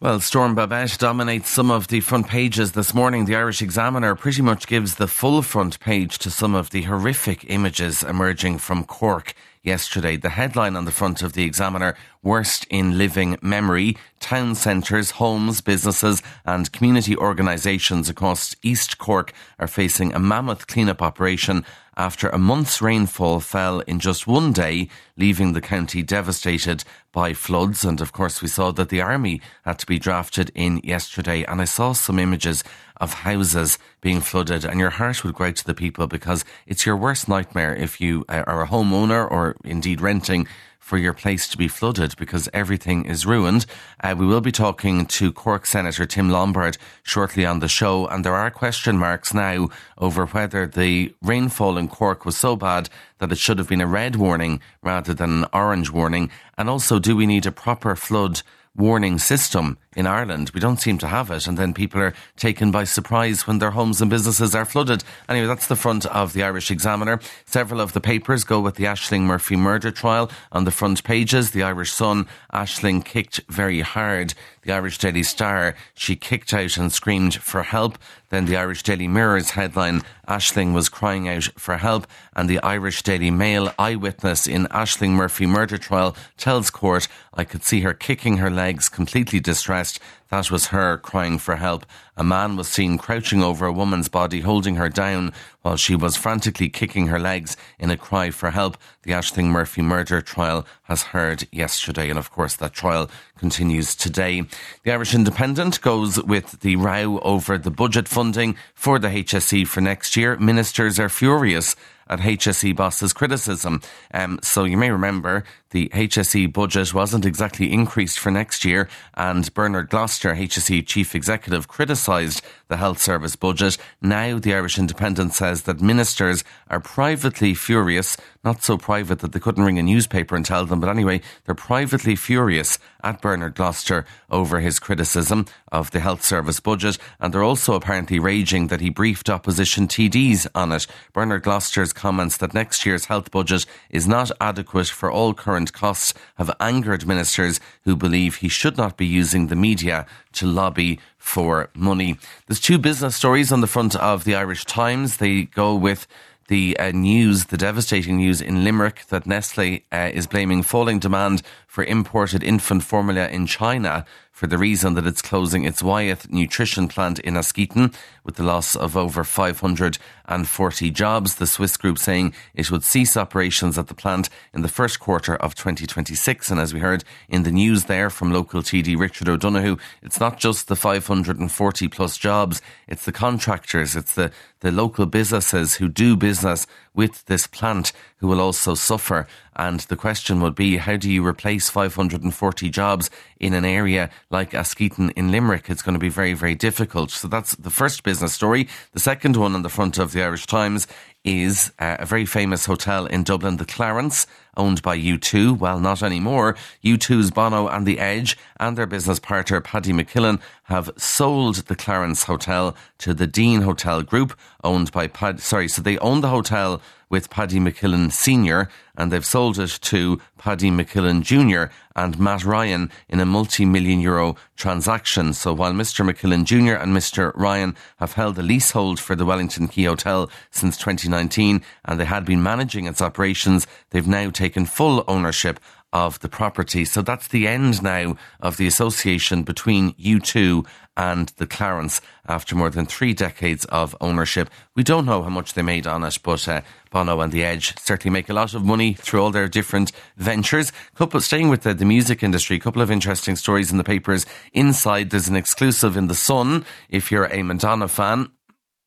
[0.00, 3.24] Well, Storm Babet dominates some of the front pages this morning.
[3.24, 7.44] The Irish Examiner pretty much gives the full front page to some of the horrific
[7.50, 9.34] images emerging from Cork
[9.64, 10.14] yesterday.
[10.14, 15.60] The headline on the front of the Examiner Worst in Living Memory Town centres, homes,
[15.60, 21.64] businesses, and community organisations across East Cork are facing a mammoth clean-up operation
[21.96, 27.84] after a month's rainfall fell in just one day, leaving the county devastated by floods.
[27.84, 31.44] And of course, we saw that the army had to be drafted in yesterday.
[31.44, 32.62] And I saw some images
[33.00, 36.86] of houses being flooded, and your heart would go out to the people because it's
[36.86, 40.46] your worst nightmare if you uh, are a homeowner or indeed renting
[40.88, 43.66] for your place to be flooded because everything is ruined.
[44.02, 48.24] Uh, we will be talking to Cork Senator Tim Lombard shortly on the show, and
[48.24, 52.88] there are question marks now over whether the rainfall in Cork was so bad
[53.18, 56.30] that it should have been a red warning rather than an orange warning.
[56.56, 58.40] And also, do we need a proper flood
[58.74, 60.52] warning system in Ireland.
[60.54, 63.72] We don't seem to have it, and then people are taken by surprise when their
[63.72, 65.02] homes and businesses are flooded.
[65.28, 67.18] Anyway, that's the front of the Irish Examiner.
[67.46, 71.50] Several of the papers go with the Ashling Murphy murder trial on the front pages.
[71.50, 74.34] The Irish Sun, Ashling kicked very hard.
[74.62, 77.98] The Irish Daily Star, she kicked out and screamed for help.
[78.30, 82.06] Then the Irish Daily Mirror's headline, Ashling was crying out for help.
[82.36, 87.64] And the Irish Daily Mail, eyewitness in Ashling Murphy murder trial, tells court, I could
[87.64, 91.86] see her kicking her legs, completely distressed podcast that was her crying for help.
[92.16, 96.16] A man was seen crouching over a woman's body, holding her down while she was
[96.16, 98.76] frantically kicking her legs in a cry for help.
[99.02, 104.42] The Ashling Murphy murder trial has heard yesterday, and of course, that trial continues today.
[104.84, 109.80] The Irish Independent goes with the row over the budget funding for the HSE for
[109.80, 110.36] next year.
[110.36, 111.76] Ministers are furious
[112.08, 113.82] at HSE bosses' criticism.
[114.12, 119.52] Um, so you may remember the HSE budget wasn't exactly increased for next year, and
[119.52, 123.78] Bernard Gloster, HSE chief executive, criticised the health service budget.
[124.02, 129.40] Now the Irish Independent says that ministers are privately furious, not so private that they
[129.40, 134.04] couldn't ring a newspaper and tell them, but anyway, they're privately furious at Bernard Gloster
[134.30, 138.90] over his criticism of the health service budget, and they're also apparently raging that he
[138.90, 140.86] briefed opposition TDs on it.
[141.12, 146.14] Bernard Gloster's comments that next year's health budget is not adequate for all current costs
[146.36, 151.70] have angered ministers who believe he should not be using the media to lobby for
[151.74, 152.18] money.
[152.46, 155.18] There's two business stories on the front of the Irish Times.
[155.18, 156.06] They go with
[156.48, 161.42] the uh, news, the devastating news in Limerick that Nestle uh, is blaming falling demand
[161.68, 164.04] for imported infant formula in China
[164.38, 167.92] for the reason that it's closing its Wyeth nutrition plant in Askeaton
[168.22, 171.34] with the loss of over 540 jobs.
[171.34, 175.34] The Swiss group saying it would cease operations at the plant in the first quarter
[175.34, 176.52] of 2026.
[176.52, 180.38] And as we heard in the news there from local TD Richard O'Donoghue, it's not
[180.38, 184.30] just the 540 plus jobs, it's the contractors, it's the,
[184.60, 186.64] the local businesses who do business
[186.94, 189.26] with this plant who will also suffer.
[189.56, 193.10] And the question would be, how do you replace 540 jobs
[193.40, 195.68] in an area like Askeaton in Limerick?
[195.70, 197.10] It's going to be very, very difficult.
[197.10, 198.68] So that's the first business story.
[198.92, 200.86] The second one on the front of the Irish Times
[201.24, 205.58] is uh, a very famous hotel in Dublin, the Clarence, owned by U2.
[205.58, 206.56] Well, not anymore.
[206.84, 212.24] U2's Bono and The Edge and their business partner Paddy McKillen have sold the Clarence
[212.24, 215.38] Hotel to the Dean Hotel Group, owned by Paddy.
[215.38, 220.20] Sorry, so they own the hotel with Paddy McKillen Sr., and they've sold it to
[220.36, 221.72] Paddy McKillen Jr.
[221.98, 225.32] and Matt Ryan in a multi million euro transaction.
[225.32, 226.08] So while Mr.
[226.08, 226.74] McKillen Jr.
[226.74, 227.32] and Mr.
[227.34, 232.24] Ryan have held a leasehold for the Wellington Quay Hotel since 2019 and they had
[232.24, 235.58] been managing its operations, they've now taken full ownership
[235.92, 236.84] of the property.
[236.84, 240.66] So that's the end now of the association between U2
[240.96, 244.50] and the Clarence after more than three decades of ownership.
[244.74, 247.78] We don't know how much they made on it, but uh, Bono and The Edge
[247.78, 250.72] certainly make a lot of money through all their different ventures.
[250.96, 254.26] Couple staying with the, the music industry, a couple of interesting stories in the papers.
[254.52, 256.64] Inside, there's an exclusive in the Sun.
[256.88, 258.30] If you're a Madonna fan,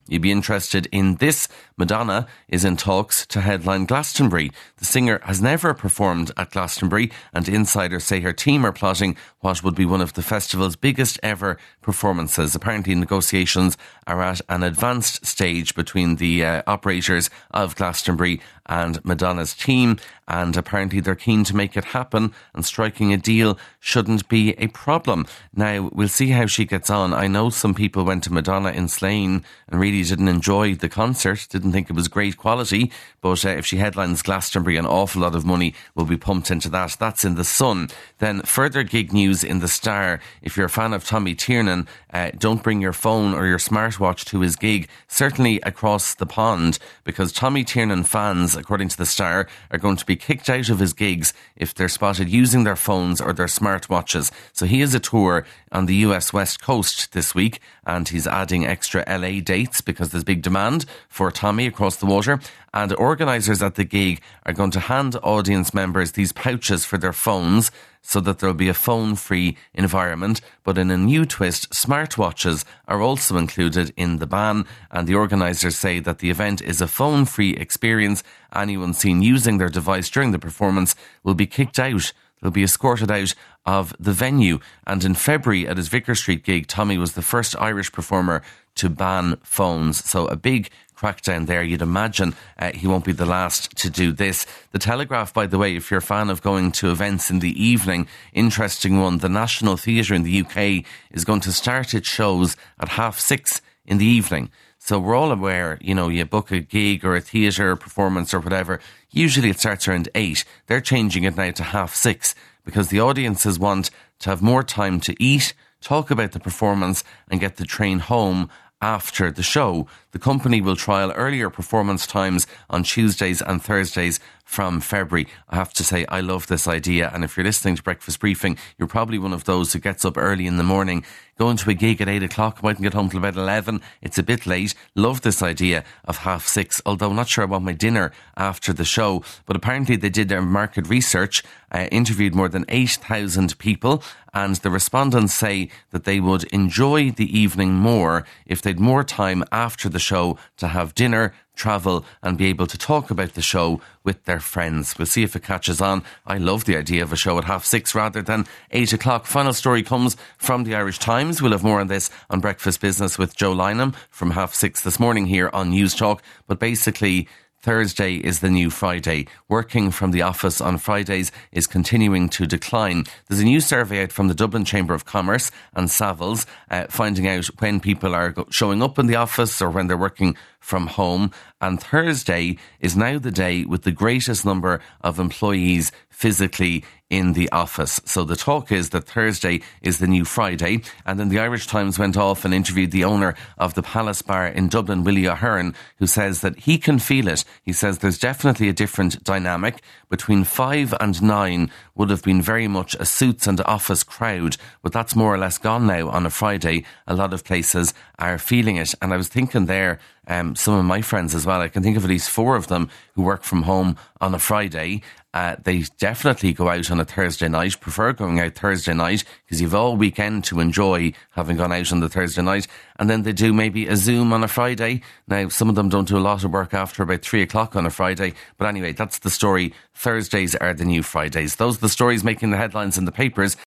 [0.08, 1.48] You'd be interested in this.
[1.82, 4.52] Madonna is in talks to headline Glastonbury.
[4.76, 9.64] The singer has never performed at Glastonbury, and insiders say her team are plotting what
[9.64, 12.54] would be one of the festival's biggest ever performances.
[12.54, 13.76] Apparently, negotiations
[14.06, 20.56] are at an advanced stage between the uh, operators of Glastonbury and Madonna's team, and
[20.56, 25.26] apparently they're keen to make it happen, and striking a deal shouldn't be a problem.
[25.52, 27.12] Now, we'll see how she gets on.
[27.12, 31.48] I know some people went to Madonna in Slane and really didn't enjoy the concert,
[31.50, 32.90] didn't didn't think it was great quality,
[33.22, 36.68] but uh, if she headlines Glastonbury, an awful lot of money will be pumped into
[36.68, 36.96] that.
[37.00, 37.88] That's in the Sun.
[38.18, 40.20] Then further gig news in the Star.
[40.42, 44.24] If you're a fan of Tommy Tiernan, uh, don't bring your phone or your smartwatch
[44.26, 44.88] to his gig.
[45.08, 50.06] Certainly across the pond, because Tommy Tiernan fans, according to the Star, are going to
[50.06, 54.30] be kicked out of his gigs if they're spotted using their phones or their smartwatches.
[54.52, 58.66] So he has a tour on the US West Coast this week, and he's adding
[58.66, 62.40] extra LA dates because there's big demand for Tommy across the water.
[62.74, 67.12] And organisers at the gig are going to hand audience members these pouches for their
[67.12, 67.70] phones
[68.02, 70.40] so that there'll be a phone free environment.
[70.64, 74.66] But in a new twist, smartwatches are also included in the ban.
[74.90, 78.24] And the organisers say that the event is a phone free experience.
[78.54, 82.12] Anyone seen using their device during the performance will be kicked out.
[82.40, 83.34] They'll be escorted out
[83.64, 84.58] of the venue.
[84.84, 88.42] And in February at his Vicar Street gig, Tommy was the first Irish performer
[88.76, 90.04] to ban phones.
[90.04, 90.70] So a big
[91.02, 91.62] crackdown there.
[91.62, 94.46] You'd imagine uh, he won't be the last to do this.
[94.70, 97.60] The Telegraph, by the way, if you're a fan of going to events in the
[97.62, 99.18] evening, interesting one.
[99.18, 103.60] The National Theatre in the UK is going to start its shows at half six
[103.84, 104.50] in the evening.
[104.78, 108.40] So we're all aware, you know, you book a gig or a theatre performance or
[108.40, 108.80] whatever.
[109.10, 110.44] Usually it starts around eight.
[110.66, 112.34] They're changing it now to half six
[112.64, 113.90] because the audiences want
[114.20, 118.50] to have more time to eat, talk about the performance, and get the train home
[118.82, 119.86] after the show.
[120.10, 124.20] The company will trial earlier performance times on Tuesdays and Thursdays
[124.52, 125.26] from February.
[125.48, 127.10] I have to say, I love this idea.
[127.14, 130.18] And if you're listening to Breakfast Briefing, you're probably one of those who gets up
[130.18, 131.06] early in the morning,
[131.38, 133.80] going to a gig at eight o'clock, mightn't get home till about 11.
[134.02, 134.74] It's a bit late.
[134.94, 138.74] Love this idea of half six, although I'm not sure I want my dinner after
[138.74, 139.24] the show.
[139.46, 144.02] But apparently they did their market research, uh, interviewed more than 8,000 people,
[144.34, 149.44] and the respondents say that they would enjoy the evening more if they'd more time
[149.50, 153.80] after the show to have dinner, travel, and be able to talk about the show
[154.04, 154.98] with their friends.
[154.98, 156.02] We'll see if it catches on.
[156.26, 159.26] I love the idea of a show at half six rather than eight o'clock.
[159.26, 161.40] Final story comes from the Irish Times.
[161.40, 164.98] We'll have more on this on Breakfast Business with Joe Lynam from half six this
[164.98, 166.20] morning here on Newstalk.
[166.46, 167.28] But basically,
[167.62, 169.28] Thursday is the new Friday.
[169.48, 173.04] Working from the office on Fridays is continuing to decline.
[173.28, 177.28] There's a new survey out from the Dublin Chamber of Commerce and Savills uh, finding
[177.28, 181.30] out when people are showing up in the office or when they're working from home.
[181.60, 187.50] And Thursday is now the day with the greatest number of employees physically in the
[187.52, 188.00] office.
[188.06, 190.80] So the talk is that Thursday is the new Friday.
[191.04, 194.46] And then the Irish Times went off and interviewed the owner of the Palace Bar
[194.46, 197.44] in Dublin, Willie Aherne, who says that he can feel it.
[197.62, 199.82] He says there's definitely a different dynamic.
[200.08, 204.92] Between five and nine would have been very much a suits and office crowd, but
[204.92, 206.84] that's more or less gone now on a Friday.
[207.06, 208.94] A lot of places are feeling it.
[209.02, 209.98] And I was thinking there,
[210.28, 212.68] um, some of my friends as well, I can think of at least four of
[212.68, 215.02] them who work from home on a Friday
[215.34, 219.62] uh, they definitely go out on a Thursday night, prefer going out Thursday night because
[219.62, 222.66] you've all weekend to enjoy having gone out on the Thursday night.
[222.98, 225.00] And then they do maybe a Zoom on a Friday.
[225.26, 227.86] Now, some of them don't do a lot of work after about three o'clock on
[227.86, 228.34] a Friday.
[228.58, 229.72] But anyway, that's the story.
[229.94, 231.56] Thursdays are the new Fridays.
[231.56, 233.56] Those are the stories making the headlines in the papers.